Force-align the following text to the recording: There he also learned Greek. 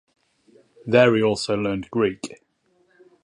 There 0.87 1.15
he 1.15 1.21
also 1.21 1.55
learned 1.55 1.91
Greek. 1.91 2.41